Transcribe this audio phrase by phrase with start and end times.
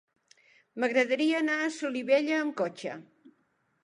[0.83, 2.97] M'agradaria anar a Solivella amb cotxe.